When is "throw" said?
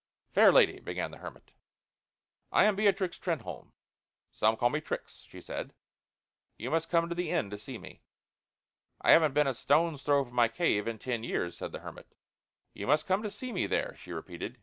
10.01-10.25